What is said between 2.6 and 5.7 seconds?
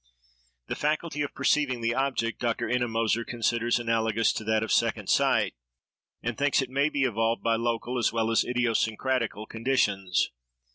Ennemoser considers analogous to that of second sight,